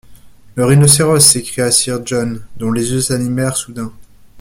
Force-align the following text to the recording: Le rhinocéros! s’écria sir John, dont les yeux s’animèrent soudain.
Le 0.55 0.65
rhinocéros! 0.65 1.19
s’écria 1.23 1.69
sir 1.69 1.99
John, 2.03 2.43
dont 2.57 2.71
les 2.71 2.91
yeux 2.91 3.01
s’animèrent 3.01 3.55
soudain. 3.55 3.93